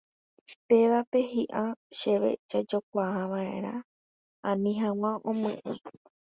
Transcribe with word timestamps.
Pévape 0.67 1.19
hi'ã 1.33 1.61
chéve 1.97 2.29
jajokuava'erã 2.51 3.73
ani 4.49 4.71
hag̃ua 4.81 5.11
omýi. 5.29 5.79